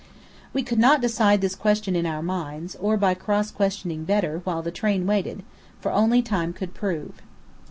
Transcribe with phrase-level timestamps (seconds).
[0.51, 4.63] We could not decide this question in our minds, or by cross questioning Bedr, while
[4.63, 5.43] the train waited,
[5.79, 7.21] for only time could prove.